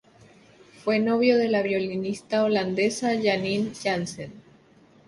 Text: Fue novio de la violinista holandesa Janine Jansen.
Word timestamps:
Fue 0.83 0.97
novio 0.97 1.37
de 1.37 1.47
la 1.47 1.61
violinista 1.61 2.43
holandesa 2.43 3.09
Janine 3.21 3.71
Jansen. 3.79 4.31